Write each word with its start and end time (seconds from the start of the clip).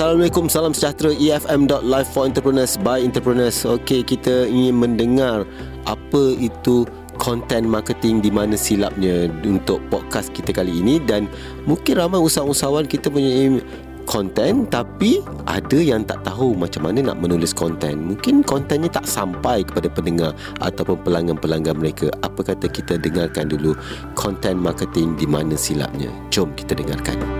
Assalamualaikum, 0.00 0.48
salam 0.48 0.72
sejahtera 0.72 1.12
EFM.live 1.12 2.08
for 2.08 2.24
entrepreneurs 2.24 2.80
by 2.80 3.04
entrepreneurs. 3.04 3.68
Okey, 3.68 4.00
kita 4.00 4.48
ingin 4.48 4.80
mendengar 4.80 5.44
apa 5.84 6.22
itu 6.40 6.88
content 7.20 7.68
marketing 7.68 8.24
di 8.24 8.32
mana 8.32 8.56
silapnya 8.56 9.28
untuk 9.44 9.76
podcast 9.92 10.32
kita 10.32 10.56
kali 10.56 10.80
ini 10.80 11.04
dan 11.04 11.28
mungkin 11.68 12.00
ramai 12.00 12.16
usahawan-usahawan 12.16 12.88
kita 12.88 13.12
punya 13.12 13.60
konten 14.08 14.64
tapi 14.72 15.20
ada 15.44 15.76
yang 15.76 16.00
tak 16.08 16.24
tahu 16.24 16.56
macam 16.56 16.88
mana 16.88 17.12
nak 17.12 17.20
menulis 17.20 17.52
konten. 17.52 18.16
Mungkin 18.16 18.40
kontennya 18.40 18.88
tak 18.88 19.04
sampai 19.04 19.68
kepada 19.68 19.92
pendengar 19.92 20.32
ataupun 20.64 20.96
pelanggan-pelanggan 21.04 21.76
mereka. 21.76 22.08
Apa 22.24 22.40
kata 22.40 22.72
kita 22.72 22.96
dengarkan 22.96 23.52
dulu 23.52 23.76
content 24.16 24.56
marketing 24.56 25.12
di 25.20 25.28
mana 25.28 25.60
silapnya. 25.60 26.08
Jom 26.32 26.56
kita 26.56 26.72
dengarkan. 26.72 27.39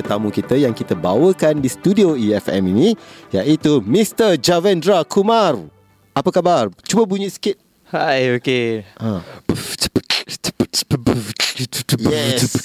Tetamu 0.00 0.32
kita 0.32 0.56
yang 0.56 0.72
kita 0.72 0.96
bawakan 0.96 1.60
di 1.60 1.68
studio 1.68 2.16
EFM 2.16 2.72
ini 2.72 2.88
iaitu 3.30 3.84
Mr. 3.84 4.40
Javendra 4.40 5.04
Kumar. 5.04 5.60
Apa 6.16 6.32
khabar? 6.32 6.72
Cuba 6.88 7.04
bunyi 7.04 7.28
sikit. 7.28 7.60
Hai, 7.92 8.40
okey. 8.40 8.86
Ha. 8.96 9.20
Yes. 12.00 12.56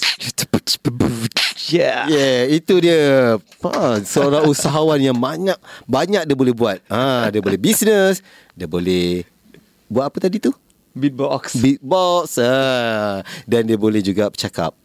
Yeah. 1.65 2.05
yeah, 2.07 2.39
itu 2.45 2.77
dia. 2.77 3.01
Ha, 3.41 3.99
seorang 4.05 4.45
usahawan 4.53 5.01
yang 5.01 5.17
banyak 5.17 5.57
banyak 5.89 6.23
dia 6.29 6.37
boleh 6.37 6.53
buat. 6.53 6.77
Ha, 6.87 7.33
dia 7.33 7.41
boleh 7.41 7.57
bisnes, 7.57 8.21
dia 8.53 8.69
boleh 8.69 9.25
buat 9.89 10.07
apa 10.07 10.17
tadi 10.21 10.37
tu? 10.37 10.53
Beatbox. 10.95 11.59
Beatbox. 11.59 12.39
Ha. 12.39 13.25
Dan 13.43 13.67
dia 13.67 13.75
boleh 13.75 13.99
juga 13.99 14.29
bercakap. 14.31 14.77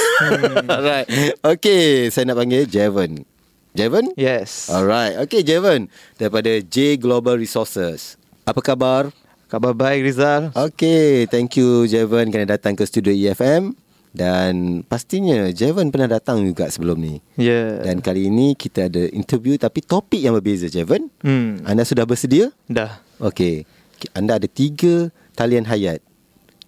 Alright. 0.72 1.06
Okay, 1.40 2.08
saya 2.08 2.28
nak 2.30 2.38
panggil 2.38 2.68
Javon. 2.68 3.26
Javon? 3.72 4.12
Yes. 4.20 4.68
Alright. 4.68 5.16
Okay, 5.26 5.40
Javon. 5.40 5.88
Daripada 6.20 6.60
J 6.60 7.00
Global 7.00 7.40
Resources. 7.40 8.20
Apa 8.44 8.60
khabar? 8.60 9.08
Khabar 9.48 9.76
baik, 9.76 10.04
Rizal. 10.04 10.48
Okay, 10.52 11.28
thank 11.28 11.56
you 11.60 11.84
Javon 11.88 12.32
kerana 12.32 12.56
datang 12.56 12.76
ke 12.76 12.84
studio 12.88 13.12
EFM. 13.12 13.76
Dan 14.12 14.84
pastinya 14.84 15.48
Javon 15.48 15.88
pernah 15.88 16.20
datang 16.20 16.44
juga 16.44 16.68
sebelum 16.68 17.00
ni. 17.00 17.24
Ya. 17.40 17.48
Yeah. 17.48 17.68
Dan 17.80 18.04
kali 18.04 18.28
ini 18.28 18.52
kita 18.52 18.92
ada 18.92 19.08
interview 19.08 19.56
tapi 19.56 19.80
topik 19.80 20.20
yang 20.20 20.36
berbeza, 20.36 20.68
Javon. 20.68 21.08
Hmm. 21.24 21.64
Anda 21.64 21.88
sudah 21.88 22.04
bersedia? 22.04 22.52
Dah. 22.68 23.00
Okay. 23.16 23.64
Anda 24.12 24.36
ada 24.36 24.48
tiga 24.48 25.08
talian 25.32 25.64
hayat. 25.64 26.04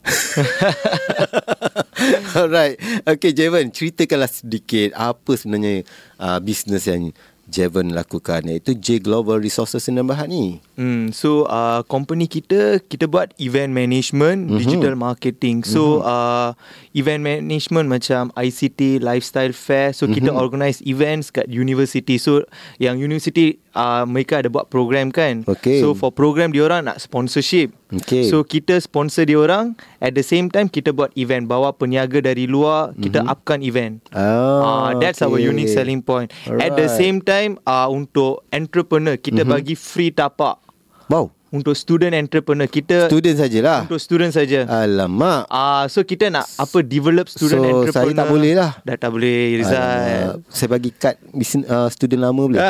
Alright. 2.36 2.77
Okay, 3.08 3.33
Javon, 3.33 3.72
ceritakanlah 3.72 4.28
sedikit 4.28 4.92
apa 4.92 5.33
sebenarnya 5.38 5.88
uh, 6.20 6.36
bisnes 6.42 6.84
yang 6.84 7.14
Javon 7.45 7.92
lakukan 7.92 8.48
iaitu 8.48 8.73
J 8.73 9.05
Global 9.05 9.37
Resources 9.37 9.84
Sinambahan 9.84 10.33
ni. 10.33 10.64
Hmm, 10.81 11.12
so 11.12 11.45
uh, 11.45 11.84
company 11.84 12.25
kita 12.25 12.81
kita 12.89 13.05
buat 13.05 13.37
event 13.37 13.77
management, 13.77 14.48
mm-hmm. 14.48 14.61
digital 14.64 14.95
marketing. 14.97 15.61
So 15.61 16.00
mm-hmm. 16.00 16.09
uh, 16.09 16.50
event 16.97 17.20
management 17.20 17.92
macam 17.92 18.33
ICT, 18.33 19.05
lifestyle 19.05 19.53
fair. 19.53 19.92
So 19.92 20.09
mm-hmm. 20.09 20.17
kita 20.17 20.31
mhm. 20.33 20.41
organize 20.41 20.81
events 20.89 21.28
kat 21.28 21.53
university. 21.53 22.16
So 22.16 22.49
yang 22.81 22.97
university 22.97 23.60
uh, 23.77 24.09
mereka 24.09 24.41
ada 24.41 24.49
buat 24.49 24.72
program 24.72 25.12
kan. 25.12 25.44
Okay. 25.44 25.84
So 25.84 25.93
for 25.93 26.09
program 26.16 26.49
dia 26.49 26.65
orang 26.65 26.88
nak 26.88 26.97
sponsorship. 26.97 27.77
Okay. 27.93 28.27
So 28.27 28.41
kita 28.43 28.81
sponsor 28.81 29.28
dia 29.28 29.37
orang 29.37 29.77
at 30.00 30.16
the 30.16 30.25
same 30.25 30.49
time 30.49 30.72
kita 30.72 30.97
buat 30.97 31.12
event 31.15 31.44
bawa 31.47 31.77
peniaga 31.77 32.25
dari 32.25 32.49
luar, 32.49 32.97
kita 32.97 33.21
mm-hmm. 33.21 33.34
upkan 33.37 33.60
event. 33.60 34.00
Oh, 34.16 34.65
uh, 34.65 34.91
that's 34.97 35.21
okay. 35.21 35.28
our 35.28 35.38
unique 35.38 35.69
selling 35.69 36.00
point. 36.00 36.33
Alright. 36.49 36.72
At 36.72 36.81
the 36.81 36.88
same 36.88 37.21
time 37.21 37.34
uh, 37.65 37.89
untuk 37.91 38.47
entrepreneur 38.50 39.17
kita 39.19 39.43
mm-hmm. 39.43 39.55
bagi 39.55 39.75
free 39.75 40.12
tapak. 40.15 40.61
Wow. 41.09 41.31
Untuk 41.55 41.78
student 41.78 42.11
entrepreneur 42.19 42.67
kita 42.67 43.06
student 43.06 43.39
sajalah. 43.39 43.87
untuk 43.87 44.03
student 44.03 44.34
saja. 44.34 44.67
Alamak. 44.67 45.47
Ah 45.47 45.55
uh, 45.55 45.83
so 45.87 46.03
kita 46.03 46.27
nak 46.27 46.50
apa 46.59 46.83
develop 46.83 47.31
student 47.31 47.62
so, 47.62 47.71
entrepreneur. 47.71 48.11
saya 48.11 48.19
tak 48.19 48.27
boleh 48.27 48.53
lah. 48.59 48.71
Dah 48.83 48.97
tak 48.99 49.11
boleh 49.15 49.62
Rizal. 49.62 50.43
Saya 50.50 50.69
bagi 50.75 50.91
kad 50.91 51.15
uh, 51.15 51.87
student 51.95 52.27
lama 52.27 52.43
boleh? 52.43 52.59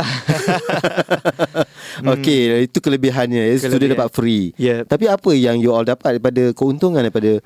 Okey 2.12 2.68
itu 2.68 2.78
kelebihannya 2.84 3.56
Kelebihan. 3.56 3.70
student 3.72 3.90
dapat 3.96 4.08
free. 4.12 4.52
Yep. 4.60 4.92
tapi 4.92 5.08
apa 5.08 5.30
yang 5.32 5.56
you 5.56 5.72
all 5.72 5.86
dapat 5.86 6.20
daripada 6.20 6.52
keuntungan 6.52 7.00
daripada 7.00 7.40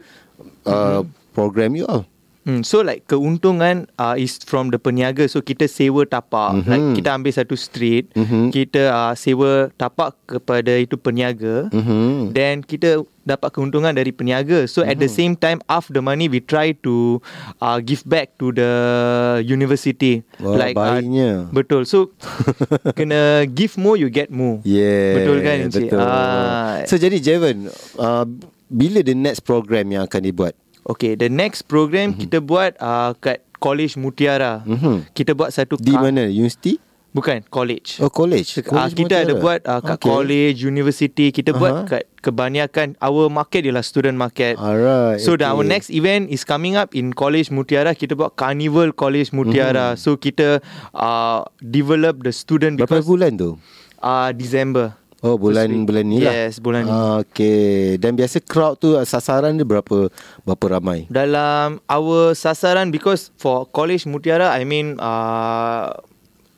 uh, 0.67 1.07
mm-hmm. 1.07 1.35
program 1.39 1.71
you 1.79 1.87
all 1.87 2.03
Hmm, 2.49 2.65
so 2.65 2.81
like 2.81 3.05
keuntungan 3.05 3.93
uh, 4.01 4.17
is 4.17 4.41
from 4.41 4.73
the 4.73 4.81
peniaga. 4.81 5.29
So 5.29 5.45
kita 5.45 5.69
sewa 5.69 6.09
tapak. 6.09 6.57
Mm-hmm. 6.57 6.73
Like 6.73 6.87
kita 6.97 7.09
ambil 7.13 7.33
satu 7.37 7.53
street, 7.61 8.09
mm-hmm. 8.17 8.49
kita 8.49 8.89
uh, 8.89 9.13
sewa 9.13 9.69
tapak 9.77 10.17
kepada 10.25 10.81
itu 10.81 10.97
peniaga. 10.97 11.69
Mm-hmm. 11.69 12.33
Then 12.33 12.65
kita 12.65 13.05
dapat 13.29 13.53
keuntungan 13.53 13.93
dari 13.93 14.17
peniaga. 14.17 14.65
So 14.65 14.81
mm-hmm. 14.81 14.93
at 14.93 14.97
the 14.97 15.13
same 15.13 15.37
time, 15.37 15.61
after 15.69 15.93
the 15.93 16.01
money, 16.01 16.33
we 16.33 16.41
try 16.41 16.73
to 16.89 17.21
uh, 17.61 17.85
give 17.85 18.01
back 18.09 18.41
to 18.41 18.49
the 18.49 18.73
university. 19.45 20.25
Wah, 20.41 20.57
like 20.57 20.73
baiknya. 20.73 21.53
Uh, 21.53 21.53
betul. 21.53 21.85
So 21.85 22.17
kena 22.97 23.45
give 23.53 23.77
more, 23.77 24.01
you 24.01 24.09
get 24.09 24.33
more. 24.33 24.65
Yeah. 24.65 25.21
Betul 25.21 25.45
kan? 25.45 25.59
Betul. 25.69 26.01
Uh, 26.01 26.89
so 26.89 26.97
jadi 26.97 27.21
Javon, 27.21 27.69
uh, 28.01 28.25
bila 28.73 29.05
the 29.05 29.13
next 29.13 29.45
program 29.45 29.93
yang 29.93 30.09
akan 30.09 30.25
dibuat? 30.25 30.57
Okay, 30.89 31.21
the 31.21 31.29
next 31.29 31.69
program 31.69 32.17
mm-hmm. 32.17 32.23
kita 32.25 32.39
buat 32.41 32.73
uh, 32.81 33.13
kat 33.21 33.45
College 33.61 34.01
Mutiara. 34.01 34.65
Mm-hmm. 34.65 35.13
Kita 35.13 35.37
buat 35.37 35.53
satu 35.53 35.77
di 35.77 35.93
mana? 35.93 36.25
University? 36.33 36.81
Bukan, 37.09 37.41
college. 37.49 38.01
Oh, 38.05 38.13
college. 38.13 38.61
Uh, 38.61 38.65
college 38.65 38.95
kita 38.97 39.21
Mutiara. 39.21 39.29
ada 39.29 39.35
buat 39.37 39.61
uh, 39.69 39.81
kat 39.85 39.99
okay. 40.01 40.09
college, 40.09 40.59
university. 40.65 41.27
Kita 41.29 41.53
uh-huh. 41.53 41.61
buat 41.61 41.75
kat 41.89 42.05
kebanyakan 42.25 42.97
our 43.05 43.29
market 43.29 43.69
ialah 43.69 43.85
student 43.85 44.17
market. 44.17 44.57
Alright. 44.57 45.21
So 45.21 45.37
okay. 45.37 45.45
our 45.45 45.61
next 45.61 45.93
event 45.93 46.33
is 46.33 46.45
coming 46.49 46.77
up 46.77 46.97
in 46.97 47.13
College 47.13 47.53
Mutiara. 47.53 47.93
Kita 47.93 48.17
buat 48.17 48.37
Carnival 48.37 48.93
College 48.97 49.33
Mutiara. 49.37 49.93
Mm-hmm. 49.93 50.01
So 50.01 50.17
kita 50.17 50.65
uh, 50.97 51.45
develop 51.61 52.25
the 52.25 52.33
student 52.33 52.81
Berapa 52.81 53.05
bulan 53.05 53.37
tu? 53.37 53.61
Uh, 54.01 54.31
December. 54.33 54.97
Oh 55.19 55.35
bulan 55.35 55.67
bulan 55.83 56.07
ni 56.07 56.23
lah. 56.23 56.31
Yes, 56.31 56.63
bulan 56.63 56.87
ni. 56.87 56.95
Ah, 56.95 57.19
okay. 57.27 57.99
Dan 57.99 58.15
biasa 58.15 58.39
crowd 58.39 58.79
tu 58.79 58.95
sasaran 59.03 59.59
dia 59.59 59.67
berapa 59.67 60.07
berapa 60.47 60.79
ramai? 60.79 61.11
Dalam 61.11 61.83
our 61.91 62.39
sasaran 62.39 62.95
because 62.95 63.35
for 63.35 63.67
college 63.67 64.07
Mutiara 64.07 64.55
I 64.55 64.63
mean 64.63 64.95
uh, 65.03 65.91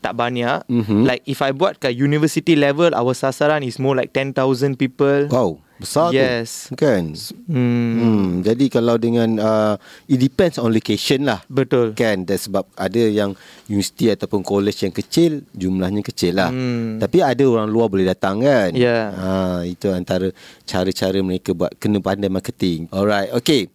tak 0.04 0.12
banyak. 0.12 0.68
Mm-hmm. 0.68 1.02
Like 1.08 1.24
if 1.24 1.40
I 1.40 1.56
buat 1.56 1.80
kat 1.80 1.96
university 1.96 2.52
level 2.52 2.92
our 2.92 3.16
sasaran 3.16 3.64
is 3.64 3.80
more 3.80 3.96
like 3.96 4.12
10,000 4.12 4.36
people. 4.76 5.32
Wow. 5.32 5.64
Besar 5.80 6.12
yes. 6.12 6.68
tu 6.68 6.76
Kan 6.76 7.16
hmm. 7.16 7.92
hmm. 7.96 8.26
Jadi 8.44 8.64
kalau 8.68 9.00
dengan 9.00 9.40
uh, 9.40 9.74
It 10.04 10.20
depends 10.20 10.60
on 10.60 10.70
location 10.76 11.24
lah 11.24 11.40
Betul 11.48 11.96
Kan 11.96 12.28
Dan 12.28 12.36
sebab 12.36 12.68
ada 12.76 13.00
yang 13.00 13.32
Universiti 13.66 14.12
ataupun 14.12 14.44
college 14.44 14.84
yang 14.84 14.92
kecil 14.92 15.40
Jumlahnya 15.56 16.04
kecil 16.04 16.36
lah 16.36 16.52
hmm. 16.52 17.00
Tapi 17.00 17.24
ada 17.24 17.40
orang 17.48 17.72
luar 17.72 17.88
boleh 17.88 18.04
datang 18.04 18.44
kan 18.44 18.76
Ya 18.76 18.84
yeah. 18.84 19.04
ha, 19.16 19.30
Itu 19.64 19.88
antara 19.90 20.28
Cara-cara 20.68 21.18
mereka 21.24 21.56
buat 21.56 21.72
Kena 21.80 22.04
pandai 22.04 22.28
marketing 22.28 22.92
Alright 22.92 23.32
Okay 23.40 23.72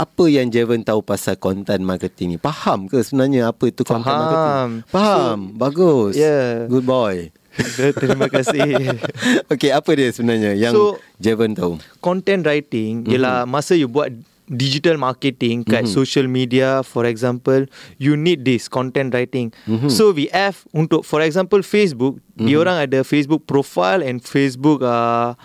apa 0.00 0.24
yang 0.32 0.48
Javon 0.48 0.80
tahu 0.80 1.04
pasal 1.04 1.36
content 1.36 1.84
marketing 1.84 2.32
ni? 2.32 2.38
Faham 2.40 2.88
ke 2.88 3.04
sebenarnya 3.04 3.52
apa 3.52 3.68
itu 3.68 3.84
content 3.84 4.08
Faham. 4.08 4.24
marketing? 4.24 4.70
Faham. 4.88 5.38
So, 5.52 5.56
Bagus. 5.60 6.14
Yeah. 6.16 6.72
Good 6.72 6.88
boy. 6.88 7.28
Terima 7.96 8.26
kasih. 8.26 8.96
okay, 9.52 9.70
apa 9.70 9.90
dia 9.96 10.08
sebenarnya 10.10 10.52
yang 10.56 10.72
so, 10.74 10.98
Javon 11.20 11.52
tahu? 11.54 11.78
Content 12.00 12.44
writing 12.44 13.04
mm-hmm. 13.04 13.12
ialah 13.14 13.44
masa 13.44 13.76
you 13.76 13.86
buat 13.86 14.10
digital 14.50 14.98
marketing 14.98 15.62
kat 15.62 15.86
mm-hmm. 15.86 15.94
social 15.94 16.26
media 16.26 16.82
for 16.82 17.06
example, 17.06 17.64
you 18.02 18.18
need 18.18 18.42
this 18.42 18.66
content 18.66 19.14
writing. 19.14 19.54
Mm-hmm. 19.70 19.88
So 19.88 20.10
we 20.10 20.26
have 20.34 20.66
untuk 20.74 21.06
for 21.06 21.22
example 21.22 21.62
Facebook, 21.62 22.18
mm-hmm. 22.18 22.46
dia 22.50 22.56
orang 22.58 22.76
ada 22.82 23.06
Facebook 23.06 23.46
profile 23.46 24.02
and 24.02 24.18
Facebook 24.18 24.82
uh, 24.82 25.38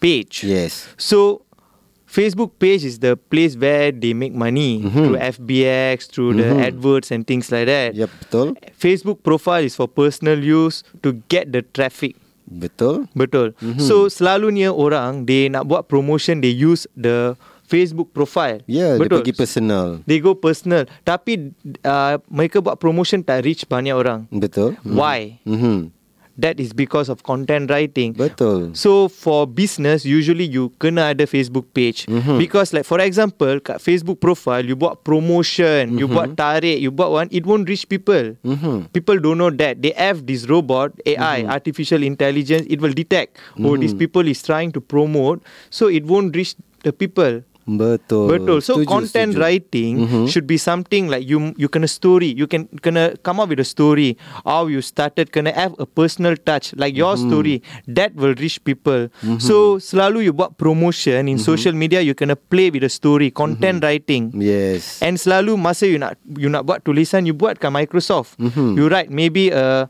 page. 0.00 0.42
Yes. 0.42 0.88
So 0.96 1.44
Facebook 2.10 2.58
page 2.58 2.82
is 2.82 2.98
the 2.98 3.14
place 3.14 3.54
where 3.54 3.94
they 3.94 4.10
make 4.10 4.34
money 4.34 4.82
mm-hmm. 4.82 4.90
through 4.90 5.16
FBX, 5.16 6.10
through 6.10 6.34
mm-hmm. 6.34 6.58
the 6.58 6.66
adverts 6.66 7.14
and 7.14 7.22
things 7.22 7.54
like 7.54 7.70
that. 7.70 7.94
Yep, 7.94 8.10
betul. 8.26 8.46
Facebook 8.74 9.22
profile 9.22 9.62
is 9.62 9.78
for 9.78 9.86
personal 9.86 10.42
use 10.42 10.82
to 11.06 11.14
get 11.30 11.54
the 11.54 11.62
traffic. 11.62 12.18
Betul. 12.50 13.06
Betul. 13.14 13.54
Mm-hmm. 13.62 13.86
So 13.86 14.10
selalunya 14.10 14.74
orang 14.74 15.30
they 15.30 15.46
nak 15.46 15.70
buat 15.70 15.86
promotion 15.86 16.42
they 16.42 16.50
use 16.50 16.82
the 16.98 17.38
Facebook 17.70 18.10
profile. 18.10 18.58
Yeah, 18.66 18.98
Betul. 18.98 19.22
dia 19.22 19.30
pergi 19.30 19.34
personal. 19.38 19.86
They 20.02 20.18
go 20.18 20.34
personal. 20.34 20.90
Tapi 21.06 21.54
uh, 21.86 22.18
mereka 22.26 22.58
buat 22.58 22.82
promotion 22.82 23.22
tak 23.22 23.46
reach 23.46 23.62
banyak 23.70 23.94
orang. 23.94 24.26
Betul. 24.34 24.74
Why? 24.82 25.38
Mm-hmm 25.46 25.99
That 26.40 26.56
is 26.56 26.72
because 26.72 27.12
of 27.12 27.20
content 27.20 27.68
writing. 27.68 28.16
Betul. 28.16 28.72
So 28.72 29.12
for 29.12 29.44
business, 29.44 30.08
usually 30.08 30.48
you 30.48 30.72
kena 30.80 31.12
ada 31.12 31.28
Facebook 31.28 31.68
page 31.76 32.08
Mhm. 32.08 32.40
because 32.40 32.72
like 32.72 32.88
for 32.88 32.96
example, 32.98 33.60
kat 33.60 33.76
Facebook 33.78 34.24
profile 34.24 34.64
you 34.64 34.72
buat 34.74 35.04
promotion, 35.04 36.00
you 36.00 36.08
Mhm. 36.08 36.14
buat 36.16 36.28
tarik, 36.34 36.80
you 36.80 36.88
buat 36.88 37.12
one, 37.12 37.28
it 37.28 37.44
won't 37.44 37.68
reach 37.68 37.84
people. 37.84 38.40
Mhm. 38.40 38.88
People 38.90 39.20
don't 39.20 39.36
know 39.36 39.52
that 39.52 39.84
they 39.84 39.92
have 39.92 40.24
this 40.24 40.48
robot 40.48 40.96
AI, 41.04 41.44
Mm-hmm. 41.44 41.52
artificial 41.52 42.00
intelligence. 42.00 42.64
It 42.66 42.80
will 42.80 42.96
detect 42.96 43.36
oh 43.60 43.76
these 43.76 43.92
people 43.92 44.24
is 44.24 44.40
trying 44.40 44.72
to 44.72 44.80
promote, 44.80 45.44
so 45.68 45.92
it 45.92 46.08
won't 46.08 46.32
reach 46.32 46.56
the 46.80 46.96
people. 46.96 47.44
Betul. 47.70 48.26
Betul. 48.26 48.58
So 48.58 48.80
Setuju, 48.80 48.88
content 48.88 49.30
setuju. 49.36 49.42
writing 49.42 49.92
Mhm. 50.02 50.24
should 50.26 50.46
be 50.46 50.56
something 50.56 51.06
like 51.06 51.22
you 51.22 51.54
you 51.54 51.70
kena 51.70 51.86
story. 51.86 52.32
You 52.32 52.46
can 52.46 52.66
kena 52.80 53.14
come 53.20 53.38
up 53.38 53.46
with 53.46 53.62
a 53.62 53.68
story. 53.68 54.18
How 54.42 54.66
you 54.66 54.80
started 54.80 55.30
kena 55.30 55.54
have 55.54 55.78
a 55.78 55.86
personal 55.86 56.34
touch 56.34 56.74
like 56.74 56.96
your 56.96 57.14
Mhm. 57.14 57.22
story 57.26 57.56
that 57.86 58.14
will 58.14 58.34
reach 58.34 58.58
people. 58.62 59.12
So 59.38 59.78
selalu 59.78 60.26
you 60.26 60.32
buat 60.34 60.56
promotion 60.56 61.26
in 61.26 61.38
Mhm. 61.38 61.44
social 61.44 61.74
media 61.74 62.00
you 62.00 62.14
kena 62.14 62.34
play 62.34 62.70
with 62.70 62.82
a 62.82 62.90
story, 62.90 63.30
content 63.30 63.82
writing. 63.82 64.34
Yes. 64.34 64.98
And 64.98 65.14
selalu 65.14 65.54
masa 65.54 65.86
you 65.86 65.98
nak 65.98 66.18
you 66.26 66.48
nak 66.48 66.64
buat 66.64 66.82
tulisan 66.82 67.22
you 67.22 67.32
buat 67.32 67.56
kat 67.56 67.70
Microsoft. 67.70 68.34
Mhm. 68.36 68.74
You 68.74 68.90
write 68.90 69.08
maybe 69.08 69.50
a 69.50 69.86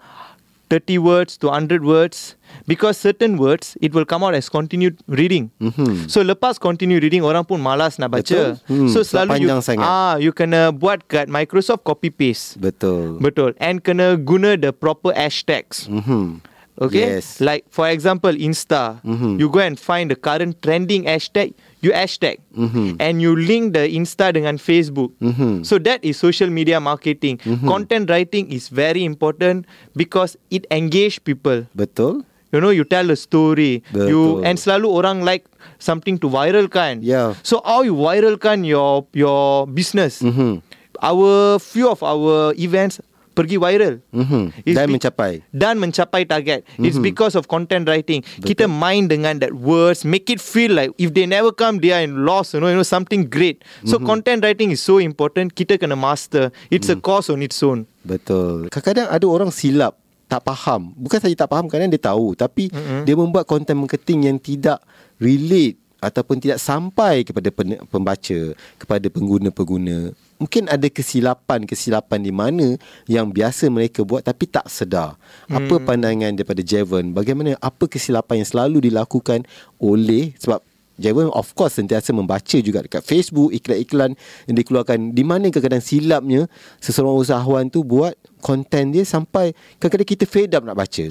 30 0.70 1.02
words 1.02 1.34
to 1.36 1.50
100 1.50 1.82
words 1.82 2.38
because 2.64 2.94
certain 2.94 3.34
words 3.34 3.74
it 3.82 3.90
will 3.90 4.06
come 4.06 4.22
out 4.22 4.32
as 4.32 4.46
continued 4.46 5.02
reading. 5.06 5.50
Mhm. 5.58 6.06
So 6.06 6.22
lepas 6.22 6.56
continue 6.56 7.02
reading 7.02 7.20
orang 7.22 7.42
pun 7.42 7.58
malas 7.58 7.98
nak 7.98 8.14
baca. 8.14 8.22
Betul. 8.22 8.48
Hmm, 8.70 8.86
So 8.86 9.02
selalu 9.02 9.42
you 9.42 9.50
sangat. 9.60 9.82
ah 9.82 10.14
you 10.16 10.30
kena 10.30 10.70
buat 10.70 11.02
kat 11.06 11.26
Microsoft 11.26 11.82
copy 11.82 12.08
paste. 12.08 12.54
Betul. 12.56 13.18
Betul. 13.18 13.58
And 13.58 13.82
kena 13.82 14.14
guna 14.14 14.54
the 14.54 14.70
proper 14.70 15.10
hashtags. 15.10 15.90
Mhm. 15.90 16.46
Okay? 16.80 17.20
Yes. 17.20 17.38
Like 17.38 17.68
for 17.68 17.84
example 17.86 18.32
Insta, 18.32 19.04
Mhm. 19.04 19.36
you 19.36 19.52
go 19.52 19.60
and 19.60 19.76
find 19.76 20.08
the 20.08 20.16
current 20.16 20.64
trending 20.64 21.04
hashtag, 21.04 21.52
you 21.84 21.92
hashtag 21.92 22.40
Mhm. 22.56 22.96
and 22.96 23.20
you 23.20 23.36
link 23.36 23.76
the 23.76 23.84
Insta 23.84 24.32
dengan 24.32 24.56
Facebook. 24.56 25.12
Mhm. 25.20 25.60
So 25.62 25.76
that 25.84 26.00
is 26.00 26.16
social 26.16 26.48
media 26.48 26.80
marketing. 26.80 27.36
Mhm. 27.44 27.68
Content 27.68 28.08
writing 28.08 28.48
is 28.48 28.72
very 28.72 29.04
important 29.04 29.68
because 29.92 30.40
it 30.48 30.64
engage 30.72 31.20
people. 31.20 31.68
Betul. 31.76 32.24
You 32.50 32.58
know, 32.58 32.72
you 32.72 32.82
tell 32.82 33.06
a 33.12 33.16
story. 33.16 33.84
You 33.94 34.40
Betul. 34.40 34.48
and 34.48 34.56
selalu 34.58 34.88
orang 34.90 35.16
like 35.22 35.44
something 35.78 36.16
to 36.18 36.26
viralkan. 36.26 37.04
Yeah. 37.04 37.36
So 37.44 37.60
how 37.62 37.84
you 37.84 37.94
viralkan 37.94 38.64
your 38.64 39.04
your 39.12 39.68
business? 39.70 40.18
Mhm. 40.24 40.64
Our 41.00 41.56
few 41.62 41.88
of 41.88 42.02
our 42.04 42.52
events 42.56 43.00
pergi 43.40 43.56
viral. 43.56 44.04
Mhm. 44.12 44.42
It's 44.62 44.76
Dan 44.76 44.84
be- 44.84 44.92
mencapai. 44.94 45.32
Dan 45.48 45.74
mencapai 45.76 46.22
target. 46.22 46.60
It's 46.76 46.94
Mhm. 46.94 47.06
because 47.06 47.32
of 47.32 47.46
content 47.46 47.88
writing. 47.88 48.20
Kita 48.38 48.68
main 48.68 49.08
dengan 49.08 49.40
that 49.40 49.56
words, 49.56 50.04
make 50.04 50.28
it 50.28 50.38
feel 50.38 50.70
like 50.70 50.92
if 50.94 51.10
they 51.10 51.24
never 51.24 51.50
come, 51.50 51.80
they 51.80 51.90
are 51.90 52.04
in 52.04 52.22
loss. 52.22 52.52
You 52.52 52.60
know, 52.60 52.68
you 52.68 52.76
know 52.76 52.84
something 52.84 53.24
great. 53.24 53.64
So 53.82 53.96
Mhm. 53.96 54.04
content 54.04 54.38
writing 54.42 54.68
is 54.68 54.78
so 54.78 55.00
important. 55.00 55.52
Kita 55.52 55.74
kena 55.74 55.96
master. 55.96 56.52
It's 56.68 56.86
a 56.86 56.94
Mm. 56.94 57.02
course 57.02 57.26
on 57.26 57.40
its 57.40 57.56
own. 57.58 57.88
Betul. 58.00 58.68
Kadang-kadang 58.68 59.08
ada 59.08 59.26
orang 59.26 59.48
silap 59.48 59.96
tak 60.26 60.44
faham. 60.44 60.92
Bukan 60.94 61.18
saja 61.18 61.34
tak 61.34 61.48
faham 61.48 61.66
kadang 61.66 61.88
dia 61.88 61.98
tahu 61.98 62.32
tapi 62.34 62.68
Mm-mm. 62.68 63.02
dia 63.02 63.14
membuat 63.14 63.44
konten 63.44 63.74
marketing 63.74 64.28
yang 64.28 64.36
tidak 64.36 64.78
relate 65.16 65.74
ataupun 65.98 66.38
tidak 66.38 66.56
sampai 66.56 67.26
kepada 67.26 67.50
pen- 67.50 67.82
pembaca, 67.86 68.40
kepada 68.78 69.06
pengguna-pengguna. 69.10 70.16
Mungkin 70.40 70.72
ada 70.72 70.88
kesilapan-kesilapan 70.88 72.18
di 72.24 72.32
mana 72.32 72.66
yang 73.04 73.28
biasa 73.28 73.68
mereka 73.68 74.00
buat 74.02 74.24
tapi 74.24 74.48
tak 74.48 74.72
sedar. 74.72 75.20
Apa 75.52 75.76
Hmm. 75.76 75.84
pandangan 75.84 76.32
daripada 76.32 76.64
Javon? 76.64 77.12
Bagaimana 77.12 77.60
apa 77.60 77.84
kesilapan 77.84 78.40
yang 78.40 78.48
selalu 78.48 78.88
dilakukan 78.88 79.44
oleh 79.76 80.32
sebab 80.40 80.64
Javon 81.00 81.32
of 81.32 81.56
course 81.56 81.80
sentiasa 81.80 82.12
membaca 82.12 82.56
juga 82.60 82.84
dekat 82.84 83.00
Facebook 83.00 83.52
iklan-iklan 83.56 84.12
yang 84.44 84.56
dikeluarkan 84.56 85.16
di 85.16 85.24
mana 85.24 85.48
kadang-kadang 85.48 85.80
silapnya 85.80 86.44
seseorang 86.76 87.16
usahawan 87.16 87.72
tu 87.72 87.80
buat 87.80 88.12
konten 88.44 88.92
dia 88.92 89.04
sampai 89.04 89.56
kadang-kadang 89.80 90.08
kita 90.08 90.24
fed 90.28 90.52
up 90.52 90.64
nak 90.64 90.76
baca. 90.76 91.08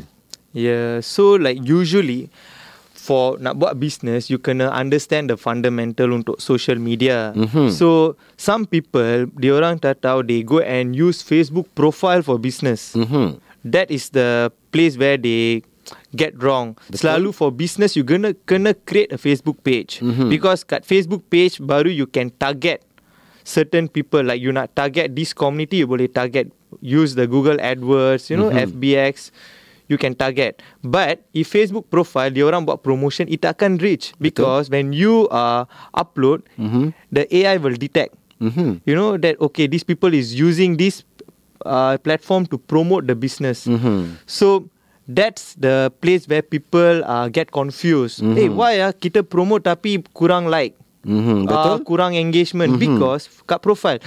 Yeah. 0.53 1.01
So 1.01 1.37
like 1.37 1.61
usually 1.61 2.29
for 2.99 3.39
nak 3.39 3.55
buat 3.55 3.79
business 3.79 4.27
you 4.27 4.35
kena 4.35 4.67
understand 4.75 5.31
the 5.31 5.37
fundamental 5.39 6.11
untuk 6.11 6.35
social 6.43 6.75
media. 6.75 7.31
Mhm. 7.31 7.71
So 7.71 8.19
some 8.35 8.67
people 8.67 9.31
dia 9.39 9.55
orang 9.55 9.79
tak 9.79 10.03
tahu 10.03 10.27
they 10.27 10.43
go 10.43 10.59
and 10.59 10.91
use 10.91 11.23
Facebook 11.23 11.71
profile 11.73 12.19
for 12.19 12.35
business. 12.35 12.91
Mhm. 12.93 13.39
That 13.63 13.87
is 13.87 14.11
the 14.11 14.51
place 14.75 14.99
where 14.99 15.15
they 15.15 15.63
get 16.13 16.35
wrong. 16.37 16.75
Betul. 16.91 16.99
Selalu 17.01 17.29
for 17.33 17.49
business 17.49 17.95
you 17.95 18.03
kena 18.03 18.35
kena 18.43 18.75
create 18.85 19.15
a 19.15 19.17
Facebook 19.17 19.63
page 19.63 20.03
Mhm. 20.03 20.27
because 20.27 20.67
kat 20.67 20.83
Facebook 20.83 21.23
page 21.31 21.57
baru 21.57 21.89
you 21.89 22.05
can 22.05 22.29
target 22.35 22.83
certain 23.47 23.89
people 23.89 24.21
like 24.21 24.37
you 24.37 24.53
nak 24.53 24.69
target 24.77 25.15
this 25.17 25.33
community 25.33 25.81
you 25.81 25.89
boleh 25.89 26.05
target 26.05 26.53
use 26.83 27.17
the 27.17 27.25
Google 27.25 27.57
AdWords 27.57 28.29
you 28.29 28.37
know 28.37 28.53
Mhm. 28.53 28.69
FBX 28.69 29.33
you 29.89 29.97
can 29.97 30.13
target 30.13 30.61
but 30.85 31.25
if 31.33 31.49
Facebook 31.49 31.89
profile 31.89 32.29
dia 32.29 32.45
orang 32.45 32.63
buat 32.63 32.79
promotion 32.79 33.25
it 33.27 33.41
akan 33.43 33.81
reach 33.81 34.13
because 34.21 34.69
when 34.69 34.93
you 34.93 35.25
uh, 35.33 35.65
upload 35.91 36.45
Mhm. 36.55 36.93
the 37.11 37.25
AI 37.27 37.57
will 37.57 37.75
detect 37.75 38.13
Mhm. 38.39 38.79
you 38.85 38.93
know 38.95 39.17
that 39.17 39.35
okay 39.41 39.65
these 39.67 39.83
people 39.83 40.13
is 40.13 40.31
using 40.31 40.77
this 40.77 41.03
uh, 41.67 41.99
platform 41.99 42.47
to 42.47 42.55
promote 42.55 43.09
the 43.09 43.17
business 43.17 43.67
Mhm. 43.67 44.15
so 44.23 44.69
that's 45.09 45.57
the 45.57 45.89
place 45.99 46.29
where 46.29 46.45
people 46.45 47.01
uh, 47.03 47.27
get 47.27 47.49
confused 47.51 48.21
Mhm. 48.23 48.37
eh 48.37 48.47
why 48.47 48.77
ah 48.79 48.93
kita 48.93 49.25
promote 49.25 49.65
tapi 49.65 49.99
kurang 50.13 50.47
like 50.47 50.77
Mhm. 51.03 51.49
uh, 51.49 51.51
Betul? 51.51 51.77
kurang 51.83 52.13
engagement 52.13 52.77
Mhm. 52.77 52.79
because 52.79 53.27
kat 53.43 53.59
profile 53.59 53.97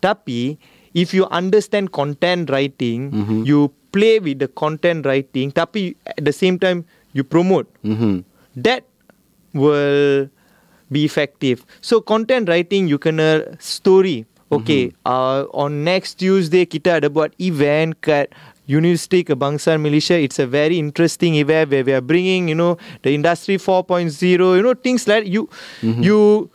tapi 0.00 0.56
if 0.96 1.12
you 1.12 1.28
understand 1.30 1.92
content 1.92 2.48
writing 2.48 3.12
Mhm. 3.12 3.44
you 3.44 3.68
play 3.92 4.16
with 4.18 4.40
the 4.40 4.48
content 4.48 5.04
writing 5.04 5.52
tapi 5.52 5.92
at 6.08 6.24
the 6.24 6.32
same 6.32 6.56
time 6.56 6.88
you 7.12 7.20
promote 7.20 7.68
Mhm. 7.84 8.24
that 8.56 8.88
will 9.52 10.28
be 10.88 11.04
effective. 11.04 11.64
So 11.80 12.00
content 12.00 12.48
writing 12.48 12.88
you 12.88 12.98
kena 12.98 13.58
story. 13.58 14.24
Okay, 14.46 14.94
uh, 15.02 15.42
on 15.50 15.82
next 15.82 16.22
Tuesday 16.22 16.70
kita 16.70 17.02
ada 17.02 17.10
buat 17.10 17.34
event 17.42 17.98
kat 17.98 18.30
University 18.70 19.26
Kebangsaan 19.26 19.82
Malaysia. 19.82 20.14
It's 20.14 20.38
a 20.38 20.46
very 20.46 20.78
interesting 20.78 21.34
event 21.34 21.74
where 21.74 21.82
we 21.82 21.90
are 21.90 22.04
bringing, 22.04 22.46
you 22.46 22.54
know, 22.54 22.78
the 23.02 23.10
industry 23.10 23.58
4.0, 23.58 24.54
you 24.54 24.62
know, 24.62 24.78
things 24.78 25.10
like 25.10 25.26
you 25.26 25.50
you 25.82 26.46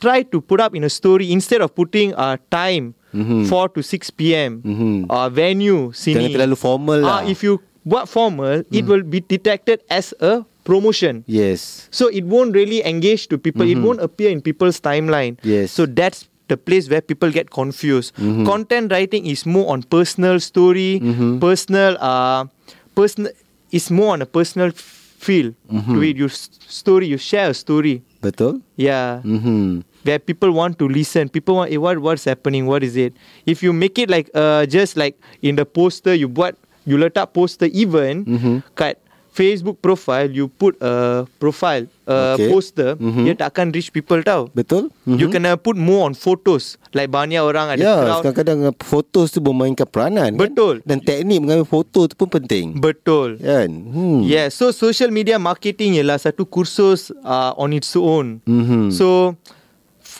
try 0.00 0.22
to 0.22 0.40
put 0.40 0.60
up 0.60 0.74
in 0.74 0.84
a 0.84 0.90
story 0.90 1.30
instead 1.30 1.60
of 1.60 1.74
putting 1.74 2.12
a 2.14 2.34
uh, 2.34 2.36
time 2.50 2.94
Mhm. 3.08 3.48
4 3.48 3.72
to 3.72 3.80
6 3.80 4.10
p.m. 4.12 4.60
Mhm. 4.60 5.08
Uh, 5.08 5.28
venue 5.32 5.90
sini. 5.96 6.28
Terlalu 6.28 6.56
formal 6.56 7.00
Ah, 7.02 7.20
lah. 7.20 7.20
if 7.24 7.40
you 7.40 7.56
buat 7.82 8.04
formal, 8.04 8.60
it 8.68 8.84
will 8.84 9.00
be 9.00 9.24
detected 9.24 9.80
as 9.88 10.12
a 10.20 10.44
promotion. 10.62 11.24
Yes. 11.24 11.88
So 11.88 12.12
it 12.12 12.28
won't 12.28 12.52
really 12.52 12.84
engage 12.84 13.32
to 13.32 13.40
people. 13.40 13.64
It 13.64 13.80
won't 13.80 14.04
appear 14.04 14.28
in 14.28 14.44
people's 14.44 14.76
timeline. 14.76 15.40
Yes. 15.40 15.72
So 15.72 15.88
that's 15.88 16.28
the 16.52 16.60
place 16.60 16.92
where 16.92 17.00
people 17.00 17.32
get 17.32 17.48
confused. 17.48 18.12
Mhm. 18.20 18.44
Content 18.44 18.92
writing 18.92 19.24
is 19.24 19.48
more 19.48 19.72
on 19.72 19.88
personal 19.88 20.36
story, 20.36 21.00
Mhm. 21.00 21.40
personal 21.40 21.96
uh 21.96 22.44
personal 22.92 23.32
is 23.72 23.88
more 23.88 24.12
on 24.16 24.20
a 24.20 24.28
personal 24.28 24.68
feel 25.18 25.56
Mhm. 25.72 25.96
to 25.96 25.98
it. 26.04 26.16
You 26.20 26.28
s- 26.28 26.52
story, 26.68 27.08
you 27.08 27.16
share 27.16 27.50
a 27.50 27.56
story. 27.56 28.04
Betul? 28.18 28.60
Yeah. 28.74 29.22
Mhm. 29.22 29.86
Where 30.02 30.18
people 30.18 30.50
want 30.50 30.78
to 30.82 30.90
listen. 30.90 31.30
People 31.30 31.62
want 31.62 31.70
eh, 31.70 31.78
what 31.78 32.02
what's 32.02 32.26
happening, 32.26 32.66
what 32.66 32.82
is 32.82 32.98
it? 32.98 33.14
If 33.46 33.62
you 33.62 33.70
make 33.70 33.94
it 33.98 34.10
like 34.10 34.26
uh 34.34 34.66
just 34.66 34.98
like 34.98 35.14
in 35.42 35.54
the 35.54 35.62
poster 35.66 36.14
you 36.14 36.26
buat 36.26 36.58
you 36.82 36.98
letak 36.98 37.30
poster 37.30 37.70
even 37.70 38.26
Mhm. 38.26 38.54
kat 38.74 38.98
Facebook 39.38 39.78
profile 39.78 40.26
you 40.28 40.50
put 40.50 40.74
a 40.82 41.22
profile 41.38 41.86
a 42.04 42.34
Okay. 42.34 42.48
poster 42.48 42.98
Mhm. 42.98 43.22
dia 43.22 43.34
tak 43.36 43.54
akan 43.54 43.70
reach 43.70 43.88
people 43.88 44.18
tau. 44.20 44.50
Betul? 44.50 44.90
You 45.06 45.28
Mhm. 45.28 45.32
kena 45.32 45.50
put 45.54 45.78
more 45.78 46.02
on 46.02 46.12
photos 46.12 46.74
like 46.90 47.06
banyak 47.06 47.38
orang 47.38 47.70
ada 47.70 47.78
Ya, 47.78 47.94
crowd. 47.94 48.22
kadang-kadang 48.26 48.58
foto 48.80 49.20
tu 49.24 49.38
memainkan 49.38 49.86
peranan. 49.86 50.34
kan? 50.34 50.40
Betul. 50.40 50.74
Dan 50.82 50.98
teknik 50.98 51.38
mengambil 51.38 51.62
foto 51.64 52.04
tu 52.04 52.14
pun 52.14 52.26
penting. 52.26 52.74
Betul. 52.74 53.38
Kan? 53.38 53.70
Hmm. 53.86 54.20
Yeah, 54.24 54.48
so 54.48 54.72
social 54.72 55.08
media 55.08 55.38
marketing 55.38 55.94
ialah 55.94 56.18
satu 56.18 56.42
kursus 56.42 57.14
uh, 57.22 57.54
on 57.54 57.70
its 57.70 57.94
own. 57.94 58.40
Mhm. 58.42 58.90
So 58.90 59.36
f- 59.36 59.54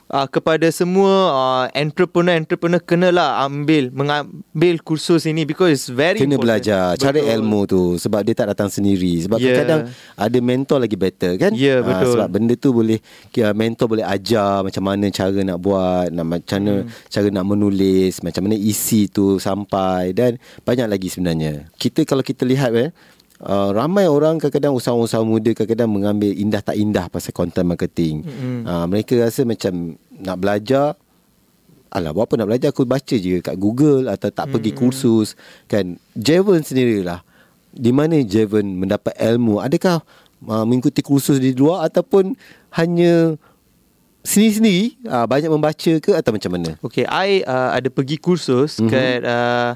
uh, 0.08 0.26
kepada 0.26 0.68
semua 0.68 1.12
uh, 1.30 1.64
entrepreneur-entrepreneur 1.72 2.80
kenalah 2.80 3.44
ambil 3.44 3.88
mengambil 3.90 4.74
kursus 4.80 5.24
ini 5.24 5.44
because 5.44 5.70
it's 5.70 5.88
very 5.88 6.18
Kena 6.18 6.34
important. 6.34 6.42
belajar 6.42 6.84
Cari 6.94 7.20
Betul. 7.20 7.34
ilmu 7.34 7.60
tu 7.64 7.82
Sebab 7.96 8.20
dia 8.22 8.34
tak 8.34 8.48
datang 8.48 8.68
sendiri 8.68 9.20
Sebab 9.20 9.36
Yeah. 9.38 9.54
kadang-kadang 9.54 9.82
Ada 10.14 10.38
mentor 10.40 10.78
lagi 10.80 10.96
better 10.96 11.32
kan 11.36 11.52
Yeah, 11.52 11.80
Ah, 11.80 11.86
betul. 11.86 12.12
Sebab 12.16 12.28
benda 12.28 12.54
tu 12.54 12.70
boleh 12.70 12.98
kira 13.28 13.52
Mentor 13.52 13.86
boleh 13.88 14.04
ajar 14.04 14.60
Macam 14.60 14.82
mana 14.82 15.06
cara 15.08 15.38
nak 15.40 15.58
buat 15.58 16.10
nak, 16.10 16.26
Macam 16.26 16.58
mana 16.58 16.72
Hmm. 16.78 16.90
Cara 17.06 17.28
nak 17.28 17.44
menulis 17.44 18.20
Macam 18.20 18.42
mana 18.44 18.54
isi 18.54 19.06
tu 19.06 19.38
Sampai 19.38 20.12
Dan 20.12 20.36
banyak 20.62 20.86
lagi 20.86 21.08
sebenarnya 21.08 21.68
Kita 21.74 22.02
kalau 22.02 22.20
kita 22.20 22.42
lihat 22.42 22.72
eh 22.74 22.90
uh, 23.40 23.71
ramai 23.71 24.07
orang 24.07 24.38
kadang-kadang 24.38 24.75
usahawan-usahawan 24.75 25.28
muda 25.28 25.50
kadang-kadang 25.52 25.90
mengambil 25.90 26.30
indah 26.30 26.62
tak 26.62 26.75
indah 26.75 27.07
pasal 27.07 27.30
content 27.30 27.66
marketing. 27.66 28.23
Mm-hmm. 28.23 28.59
Uh, 28.64 28.87
mereka 28.87 29.14
rasa 29.18 29.42
macam 29.42 29.95
nak 30.18 30.38
belajar 30.38 30.99
Alah 31.88 32.12
buat 32.12 32.28
apa 32.28 32.37
nak 32.37 32.52
belajar 32.52 32.68
Aku 32.68 32.85
baca 32.85 33.16
je 33.16 33.40
kat 33.40 33.57
Google 33.57 34.12
Atau 34.12 34.28
tak 34.28 34.52
pergi 34.52 34.76
Hmm. 34.76 34.80
kursus 34.85 35.33
Kan 35.64 35.97
Javon 36.12 36.61
sendirilah 36.61 37.25
Di 37.73 37.97
mana 37.97 38.21
Javon 38.21 38.76
mendapat 38.76 39.16
ilmu 39.16 39.57
Adakah 39.57 40.04
uh, 40.45 40.64
Mengikuti 40.68 41.00
kursus 41.00 41.40
di 41.40 41.57
luar 41.57 41.88
Ataupun 41.88 42.37
Hanya 42.76 43.40
Sendiri-sendiri 44.21 45.00
uh, 45.09 45.25
Banyak 45.25 45.49
membaca 45.49 45.92
ke 45.97 46.12
Atau 46.12 46.37
macam 46.37 46.61
mana 46.61 46.76
Okay, 46.85 47.09
I 47.09 47.40
uh, 47.49 47.73
ada 47.73 47.88
pergi 47.88 48.21
kursus 48.21 48.76
Mhm. 48.76 48.85
mm-hmm. 48.85 48.92
kat 48.92 49.18
uh, 49.25 49.71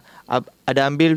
ada 0.68 0.80
ambil 0.84 1.16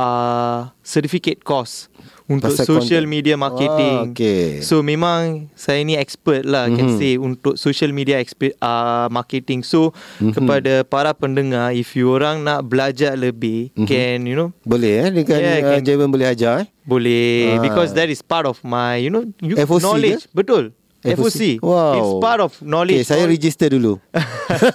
uh, 0.00 0.72
certificate 0.80 1.44
course 1.44 1.92
untuk 2.24 2.54
Pasal 2.54 2.62
social 2.64 3.02
content. 3.02 3.10
media 3.12 3.34
marketing. 3.34 3.96
Ah, 4.00 4.06
okay. 4.08 4.62
So 4.62 4.80
memang 4.80 5.50
saya 5.52 5.82
ni 5.82 5.92
expert 5.94 6.46
lah 6.46 6.64
mm-hmm. 6.64 6.78
can 6.78 6.88
Mhm. 6.88 6.96
say 6.96 7.12
untuk 7.18 7.58
social 7.58 7.90
media 7.90 8.16
expe- 8.16 8.54
uh, 8.56 9.10
marketing. 9.10 9.60
So 9.60 9.90
Mhm. 9.90 9.92
mm-hmm. 9.92 10.32
kepada 10.32 10.72
para 10.86 11.10
pendengar 11.12 11.74
if 11.74 11.92
you 11.92 12.06
orang 12.08 12.40
nak 12.40 12.64
belajar 12.64 13.12
lebih 13.12 13.74
Mhm. 13.74 13.76
mm-hmm. 13.76 13.90
can 13.90 14.18
you 14.24 14.36
know 14.36 14.48
Boleh 14.62 14.92
eh 15.00 15.08
Dengan 15.12 15.36
Yeah, 15.36 15.56
uh, 15.58 15.62
can- 15.74 15.84
Javon 15.84 16.08
boleh 16.08 16.28
ajar 16.28 16.54
eh 16.62 16.66
boleh 16.80 17.54
Ah. 17.54 17.60
because 17.60 17.90
that 17.92 18.06
is 18.06 18.18
part 18.18 18.46
of 18.46 18.62
my 18.62 18.94
you 18.96 19.10
know 19.10 19.26
you 19.38 19.58
FOC 19.58 19.78
knowledge. 19.80 20.22
ke? 20.24 20.32
Betul. 20.32 20.64
FOC. 21.02 21.58
Wow 21.58 21.96
It's 21.96 22.12
part 22.20 22.38
of 22.38 22.52
knowledge. 22.60 23.02
Okay 23.02 23.10
saya 23.10 23.26
register 23.26 23.66
dulu 23.66 23.98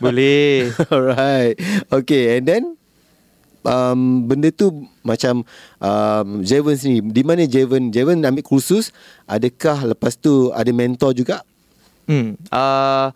boleh. 0.00 0.70
Alright. 0.94 1.56
Okay, 1.90 2.38
and 2.38 2.44
then 2.46 2.62
um, 3.64 4.24
benda 4.28 4.48
tu 4.52 4.86
macam 5.02 5.42
um, 5.80 6.28
Javon 6.44 6.76
sini. 6.76 7.00
Di 7.00 7.24
mana 7.26 7.44
Javon? 7.48 7.90
Javon 7.90 8.24
ambil 8.24 8.44
kursus. 8.44 8.92
Adakah 9.24 9.90
lepas 9.92 10.14
tu 10.16 10.52
ada 10.52 10.70
mentor 10.70 11.16
juga? 11.16 11.42
Hmm. 12.04 12.36
Uh, 12.52 13.08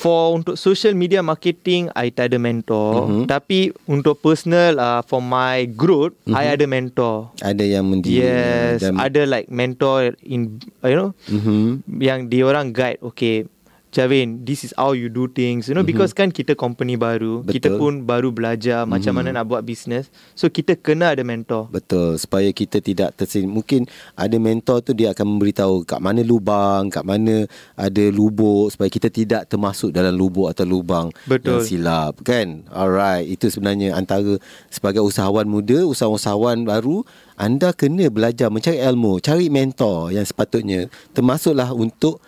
for 0.00 0.32
untuk 0.32 0.56
social 0.56 0.96
media 0.96 1.20
marketing, 1.20 1.92
I 1.92 2.08
tak 2.08 2.32
ada 2.32 2.38
mentor. 2.40 3.04
Mhm. 3.04 3.04
Mm-hmm. 3.04 3.24
Tapi 3.28 3.60
untuk 3.84 4.16
personal, 4.24 4.80
uh, 4.80 5.04
for 5.04 5.20
my 5.20 5.68
growth, 5.68 6.16
mm-hmm. 6.24 6.40
I 6.40 6.44
ada 6.56 6.64
mentor. 6.64 7.16
Ada 7.44 7.64
yang 7.68 7.84
mendidik. 7.84 8.24
Yes, 8.24 8.80
ada 8.80 9.28
like 9.28 9.52
mentor 9.52 10.16
in 10.24 10.56
you 10.80 10.96
know 10.96 11.12
Mhm. 11.28 11.84
yang 12.00 12.32
dia 12.32 12.48
orang 12.48 12.72
guide. 12.72 12.96
Okay, 13.12 13.44
Javin, 13.90 14.46
this 14.46 14.62
is 14.62 14.72
how 14.78 14.94
you 14.94 15.10
do 15.10 15.26
things. 15.26 15.66
You 15.66 15.74
know 15.74 15.82
mm-hmm. 15.82 15.98
because 15.98 16.14
kan 16.14 16.30
kita 16.30 16.54
company 16.54 16.94
baru, 16.94 17.42
Betul. 17.42 17.54
kita 17.58 17.68
pun 17.74 18.06
baru 18.06 18.30
belajar 18.30 18.86
mm-hmm. 18.86 18.92
macam 18.94 19.12
mana 19.18 19.28
nak 19.34 19.50
buat 19.50 19.62
business. 19.66 20.08
So 20.38 20.46
kita 20.46 20.78
kena 20.78 21.18
ada 21.18 21.26
mentor. 21.26 21.68
Betul 21.68 22.20
supaya 22.20 22.52
kita 22.52 22.78
tidak 22.78 23.16
tersin 23.16 23.48
mungkin 23.48 23.88
ada 24.14 24.36
mentor 24.36 24.84
tu 24.84 24.92
dia 24.92 25.10
akan 25.16 25.36
memberitahu 25.36 25.82
kat 25.88 25.98
mana 25.98 26.20
lubang 26.20 26.92
kat 26.92 27.02
mana 27.02 27.48
ada 27.74 28.04
lubuk 28.12 28.70
supaya 28.70 28.92
kita 28.92 29.08
tidak 29.08 29.48
termasuk 29.48 29.90
dalam 29.90 30.12
lubuk 30.14 30.52
atau 30.52 30.68
lubang 30.68 31.08
Betul. 31.24 31.58
yang 31.58 31.60
silap 31.64 32.12
kan 32.22 32.62
alright 32.70 33.24
itu 33.26 33.48
sebenarnya 33.48 33.96
antara 33.96 34.36
sebagai 34.68 35.00
usahawan 35.00 35.48
muda 35.48 35.82
usahawan-usahawan 35.88 36.68
baru 36.68 37.02
anda 37.40 37.72
kena 37.72 38.12
belajar 38.12 38.52
mencari 38.52 38.78
ilmu 38.78 39.18
cari 39.24 39.48
mentor 39.48 40.12
yang 40.12 40.28
sepatutnya 40.28 40.86
termasuklah 41.16 41.72
untuk 41.72 42.20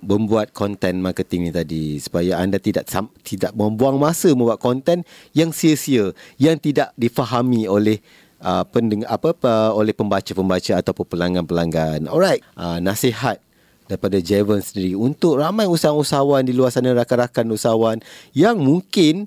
membuat 0.00 0.56
konten 0.56 1.04
marketing 1.04 1.48
ni 1.48 1.52
tadi 1.52 1.84
supaya 2.00 2.40
anda 2.40 2.56
tidak 2.56 2.88
tidak 3.20 3.52
membuang 3.52 4.00
masa 4.00 4.32
membuat 4.32 4.60
konten 4.60 5.04
yang 5.36 5.52
sia-sia 5.52 6.16
yang 6.40 6.56
tidak 6.56 6.92
difahami 6.96 7.68
oleh 7.68 8.00
uh, 8.40 8.64
pendeng- 8.64 9.06
apa, 9.06 9.36
apa 9.36 9.76
oleh 9.76 9.92
pembaca-pembaca 9.92 10.80
ataupun 10.80 11.06
pelanggan-pelanggan. 11.06 12.08
Alright, 12.08 12.40
uh, 12.56 12.80
nasihat 12.80 13.38
daripada 13.86 14.22
Javon 14.22 14.62
sendiri 14.62 14.94
untuk 14.94 15.42
ramai 15.42 15.66
usahawan-usahawan 15.66 16.46
di 16.46 16.54
luar 16.54 16.70
sana 16.70 16.94
rakan-rakan 16.94 17.50
usahawan 17.50 17.98
yang 18.30 18.56
mungkin 18.56 19.26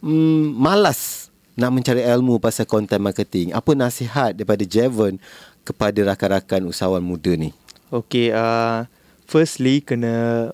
mm, 0.00 0.56
malas 0.56 1.28
nak 1.54 1.70
mencari 1.76 2.00
ilmu 2.00 2.40
pasal 2.40 2.64
content 2.64 3.04
marketing. 3.04 3.52
Apa 3.52 3.76
nasihat 3.76 4.32
daripada 4.32 4.64
Javon 4.64 5.20
kepada 5.62 6.00
rakan-rakan 6.02 6.72
usahawan 6.72 7.04
muda 7.04 7.36
ni? 7.36 7.52
Okay, 7.92 8.32
uh, 8.32 8.88
firstly 9.30 9.78
kena 9.78 10.50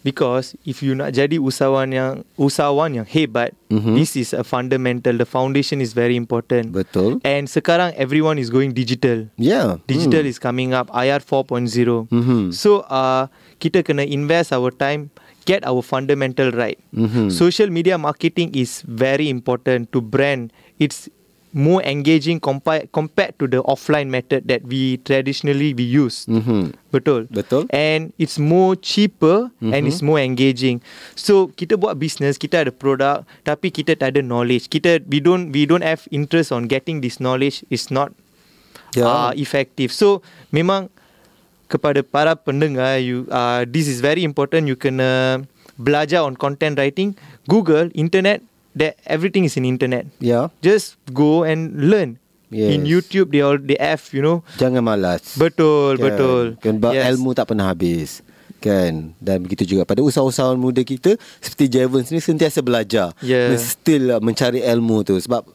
because 0.00 0.56
if 0.64 0.80
you 0.80 0.96
nak 0.96 1.12
jadi 1.12 1.36
usahawan 1.36 1.92
yang 1.92 2.10
usahawan 2.40 2.96
yang 2.96 3.04
hebat, 3.04 3.52
Mhm. 3.68 3.76
mm-hmm. 3.76 3.94
this 4.00 4.16
is 4.16 4.32
a 4.32 4.40
fundamental. 4.40 5.12
The 5.12 5.28
foundation 5.28 5.84
is 5.84 5.92
very 5.92 6.16
important. 6.16 6.72
Betul. 6.72 7.20
And 7.28 7.44
sekarang 7.44 7.92
everyone 8.00 8.40
is 8.40 8.48
going 8.48 8.72
digital. 8.72 9.28
Yeah. 9.36 9.82
Digital 9.84 10.24
is 10.24 10.40
coming 10.40 10.72
up 10.72 10.88
IR 10.96 11.20
4.0. 11.20 12.08
Mhm. 12.08 12.54
So 12.56 12.88
uh, 12.88 13.28
kita 13.60 13.84
kena 13.84 14.06
invest 14.08 14.56
our 14.56 14.72
time 14.72 15.12
get 15.44 15.64
our 15.64 15.80
fundamental 15.80 16.52
right. 16.52 16.76
Mhm. 16.92 17.28
Social 17.32 17.68
media 17.68 17.96
marketing 18.00 18.52
is 18.56 18.80
very 18.84 19.28
important 19.28 19.92
to 19.92 20.00
brand. 20.00 20.52
It's 20.80 21.08
more 21.52 21.80
engaging 21.82 22.36
compa- 22.40 22.84
compared 22.92 23.32
to 23.40 23.48
the 23.48 23.64
offline 23.64 24.12
method 24.12 24.44
that 24.48 24.60
we 24.68 25.00
traditionally 25.02 25.72
we 25.72 25.84
use. 25.84 26.28
Mhm. 26.28 26.76
Betul. 26.92 27.28
Betul. 27.32 27.64
And 27.72 28.12
it's 28.20 28.36
more 28.36 28.76
cheaper 28.76 29.48
mm-hmm. 29.60 29.72
and 29.72 29.88
it's 29.88 30.04
more 30.04 30.20
engaging. 30.20 30.84
So 31.16 31.48
kita 31.56 31.80
buat 31.80 31.96
business, 31.96 32.36
kita 32.36 32.68
ada 32.68 32.72
produk 32.72 33.24
tapi 33.44 33.72
kita 33.72 33.96
tak 33.96 34.16
ada 34.16 34.20
knowledge. 34.20 34.68
Kita 34.68 35.00
we 35.08 35.24
don't 35.24 35.48
we 35.52 35.64
don't 35.64 35.84
have 35.84 36.04
interest 36.12 36.52
on 36.52 36.68
getting 36.68 37.00
this 37.00 37.20
knowledge 37.20 37.64
is 37.72 37.88
not 37.88 38.12
Ya. 38.96 39.04
uh, 39.04 39.32
effective. 39.36 39.92
So 39.92 40.24
memang 40.48 40.88
kepada 41.68 42.00
para 42.00 42.32
pendengar 42.32 42.96
you 43.04 43.28
uh, 43.28 43.68
this 43.68 43.84
is 43.84 44.00
very 44.00 44.24
important 44.24 44.64
you 44.64 44.80
kena 44.80 45.44
belajar 45.76 46.24
on 46.24 46.40
content 46.40 46.80
writing, 46.80 47.12
Google, 47.46 47.92
internet 47.92 48.40
that 48.74 49.00
everything 49.08 49.44
is 49.44 49.56
in 49.56 49.64
internet. 49.64 50.08
Ya. 50.18 50.50
Just 50.60 51.00
go 51.12 51.44
and 51.44 51.76
learn. 51.76 52.18
Yes. 52.48 52.72
In 52.72 52.88
YouTube 52.88 53.28
they 53.32 53.44
all 53.44 53.60
they 53.60 53.76
have, 53.76 54.00
you 54.12 54.24
know. 54.24 54.40
Jangan 54.56 54.80
malas. 54.80 55.36
Betul, 55.36 56.00
kan? 56.00 56.04
betul. 56.04 56.44
Kan 56.64 56.80
yes. 56.80 56.92
Yes. 56.96 57.04
ilmu 57.16 57.30
tak 57.36 57.52
pernah 57.52 57.68
habis. 57.68 58.24
Kan 58.58 59.14
Dan 59.22 59.46
begitu 59.46 59.62
juga 59.62 59.86
pada 59.86 60.02
usahawan-usahawan 60.02 60.58
muda 60.58 60.82
kita 60.82 61.14
Seperti 61.38 61.78
Javon 61.78 62.02
sini 62.02 62.18
Sentiasa 62.18 62.58
belajar 62.58 63.14
Yeah. 63.22 63.54
Dan 63.54 63.58
Still 63.62 64.04
uh, 64.10 64.18
mencari 64.18 64.66
ilmu 64.66 65.06
tu 65.06 65.14
Sebab 65.14 65.46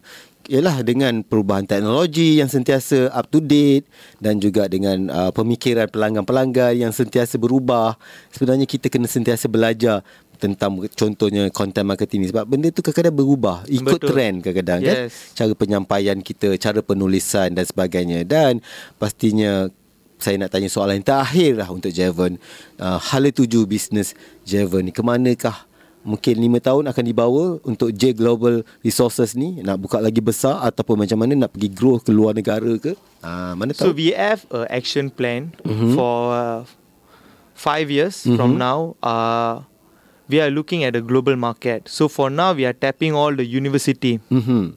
Yalah 0.52 0.84
dengan 0.84 1.24
perubahan 1.24 1.64
teknologi 1.64 2.44
yang 2.44 2.52
sentiasa 2.52 3.08
up 3.16 3.32
to 3.32 3.40
date 3.40 3.88
dan 4.20 4.44
juga 4.44 4.68
dengan 4.68 5.08
uh, 5.08 5.32
pemikiran 5.32 5.88
pelanggan-pelanggan 5.88 6.76
yang 6.76 6.92
sentiasa 6.92 7.40
berubah 7.40 7.96
sebenarnya 8.28 8.68
kita 8.68 8.92
kena 8.92 9.08
sentiasa 9.08 9.48
belajar 9.48 10.04
tentang 10.36 10.76
contohnya 10.90 11.48
content 11.50 11.86
marketing 11.86 12.24
ni 12.24 12.28
sebab 12.30 12.46
benda 12.46 12.68
tu 12.68 12.80
kadang-kadang 12.80 13.16
berubah 13.16 13.58
ikut 13.66 13.98
Betul. 13.98 14.10
trend 14.10 14.36
kadang-kadang 14.40 14.80
kan 14.82 14.98
Yes. 15.08 15.34
cara 15.34 15.54
penyampaian 15.54 16.18
kita, 16.20 16.58
cara 16.58 16.80
penulisan 16.80 17.52
dan 17.52 17.64
sebagainya. 17.64 18.24
Dan 18.24 18.60
pastinya 18.98 19.68
saya 20.18 20.36
nak 20.38 20.50
tanya 20.50 20.68
soalan 20.68 21.00
yang 21.00 21.08
terakhir 21.08 21.52
lah 21.60 21.68
untuk 21.68 21.90
Javon. 21.90 22.40
Uh, 22.76 22.96
hala 22.98 23.28
tuju 23.28 23.64
bisnes 23.64 24.16
Javon 24.42 24.84
ni 24.84 24.92
ke 24.92 25.00
manakah 25.00 25.68
mungkin 26.02 26.36
5 26.36 26.60
tahun 26.60 26.84
akan 26.92 27.04
dibawa 27.06 27.44
untuk 27.64 27.92
J 27.92 28.12
Global 28.12 28.64
Resources 28.80 29.34
ni 29.34 29.64
nak 29.64 29.80
buka 29.80 30.00
lagi 30.00 30.20
besar 30.20 30.60
ataupun 30.62 31.00
macam 31.00 31.16
mana 31.16 31.32
nak 31.34 31.56
pergi 31.56 31.72
grow 31.72 31.96
ke 31.96 32.12
luar 32.12 32.36
negara 32.36 32.76
ke? 32.76 32.92
Ah, 33.20 33.56
mana 33.56 33.72
So 33.72 33.92
tahu. 33.92 33.96
we 33.96 34.12
have 34.12 34.44
a 34.52 34.68
action 34.68 35.08
plan 35.08 35.56
Mhm. 35.64 35.72
mm-hmm. 35.72 35.92
for 35.96 36.16
uh, 36.30 36.60
five 37.56 37.88
years 37.88 38.24
mm-hmm. 38.24 38.36
from 38.36 38.60
now. 38.60 39.00
Uh, 39.00 39.64
we 40.30 40.40
are 40.42 40.50
looking 40.50 40.84
at 40.84 40.94
the 40.94 41.02
global 41.02 41.36
market. 41.36 41.88
So 41.88 42.08
for 42.08 42.30
now, 42.30 42.54
we 42.54 42.66
are 42.66 42.74
tapping 42.74 43.14
all 43.14 43.36
the 43.36 43.46
university. 43.46 44.20
Mhm. 44.32 44.76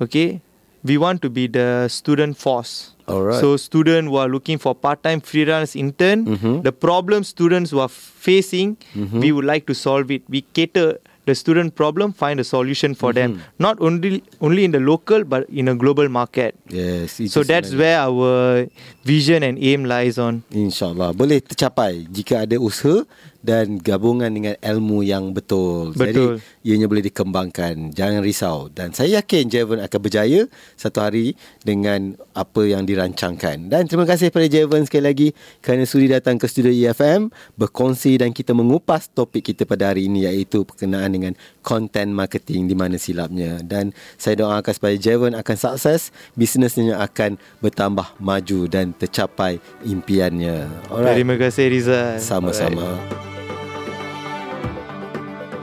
Okay, 0.00 0.40
we 0.84 0.98
want 0.98 1.22
to 1.22 1.30
be 1.30 1.46
the 1.48 1.88
student 1.88 2.36
force. 2.36 2.92
Alright. 3.08 3.40
So 3.40 3.56
student 3.56 4.08
who 4.08 4.16
are 4.16 4.28
looking 4.28 4.58
for 4.58 4.74
part-time 4.74 5.20
freelance 5.20 5.76
intern, 5.76 6.26
Mhm. 6.26 6.62
the 6.66 6.72
problem 6.72 7.22
students 7.24 7.70
who 7.70 7.78
are 7.78 7.92
facing, 8.28 8.76
Mhm. 8.94 9.20
we 9.22 9.30
would 9.32 9.46
like 9.46 9.66
to 9.70 9.74
solve 9.74 10.10
it. 10.10 10.26
We 10.28 10.42
cater 10.52 10.98
the 11.26 11.34
student 11.34 11.74
problem, 11.74 12.14
find 12.14 12.38
a 12.38 12.46
solution 12.46 12.94
for 12.94 13.10
them. 13.12 13.38
Mhm. 13.38 13.58
Not 13.58 13.80
only 13.82 14.22
only 14.38 14.62
in 14.62 14.70
the 14.70 14.78
local 14.78 15.26
but 15.26 15.46
in 15.50 15.66
a 15.66 15.74
global 15.74 16.06
market. 16.08 16.54
Yes, 16.70 17.18
So 17.30 17.42
that's 17.42 17.74
where 17.74 17.98
our 17.98 18.66
vision 19.02 19.42
and 19.42 19.58
aim 19.58 19.86
lies 19.86 20.18
on. 20.22 20.42
InsyaAllah 20.54 21.10
Boleh 21.18 21.42
tercapai 21.42 22.06
Jika 22.10 22.46
ada 22.46 22.58
usaha 22.62 23.02
Dan 23.40 23.80
gabungan 23.80 24.30
dengan 24.30 24.54
ilmu 24.60 25.02
yang 25.02 25.32
betul 25.32 25.96
Betul. 25.96 26.40
Jadi 26.40 26.72
ianya 26.72 26.86
boleh 26.90 27.04
dikembangkan. 27.06 27.94
Jangan 27.94 28.20
risau 28.22 28.68
dan 28.72 28.90
saya 28.92 29.22
yakin 29.22 29.48
Javon 29.48 29.80
akan 29.82 30.00
berjaya 30.02 30.50
satu 30.74 30.98
hari 31.02 31.38
dengan 31.62 32.18
apa 32.34 32.62
yang 32.66 32.82
dirancangkan. 32.82 33.70
Dan 33.70 33.86
terima 33.86 34.04
kasih 34.08 34.30
kepada 34.30 34.48
Javon 34.50 34.84
sekali 34.86 35.04
lagi 35.04 35.28
kerana 35.62 35.84
sudi 35.86 36.10
datang 36.10 36.40
ke 36.40 36.46
studio 36.50 36.72
EFM 36.72 37.30
berkongsi 37.54 38.18
dan 38.18 38.34
kita 38.34 38.52
mengupas 38.52 39.06
topik 39.10 39.52
kita 39.52 39.68
pada 39.68 39.92
hari 39.94 40.10
ini 40.10 40.26
iaitu 40.26 40.66
berkenaan 40.66 41.14
dengan 41.14 41.32
content 41.62 42.10
marketing 42.10 42.66
di 42.70 42.74
mana 42.74 42.98
silapnya 42.98 43.62
dan 43.62 43.90
saya 44.18 44.42
doakan 44.42 44.72
supaya 44.74 44.94
Javon 44.98 45.34
akan 45.34 45.56
sukses, 45.56 46.10
bisnesnya 46.34 46.98
akan 47.02 47.38
bertambah 47.62 48.18
maju 48.18 48.60
dan 48.70 48.94
tercapai 48.96 49.58
impiannya. 49.86 50.66
Alright. 50.90 51.14
Terima 51.14 51.34
kasih 51.38 51.64
Riza. 51.70 52.18
Sama-sama. 52.18 52.98
Alright. 52.98 53.35